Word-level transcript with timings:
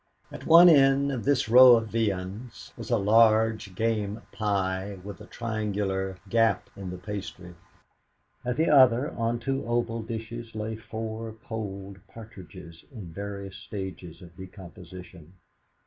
At 0.31 0.47
one 0.47 0.67
end 0.67 1.11
of 1.11 1.25
this 1.25 1.47
row 1.47 1.75
of 1.75 1.89
viands 1.89 2.73
was 2.75 2.89
a 2.89 2.97
large 2.97 3.75
game 3.75 4.23
pie 4.31 4.97
with 5.03 5.21
a 5.21 5.27
triangular 5.27 6.17
gap 6.27 6.71
in 6.75 6.89
the 6.89 6.97
pastry; 6.97 7.53
at 8.43 8.57
the 8.57 8.67
other, 8.67 9.11
on 9.11 9.37
two 9.37 9.63
oval 9.67 10.01
dishes, 10.01 10.55
lay 10.55 10.75
four 10.75 11.35
cold 11.45 11.99
partridges 12.07 12.83
in 12.91 13.13
various 13.13 13.57
stages 13.57 14.23
of 14.23 14.35
decomposition. 14.35 15.33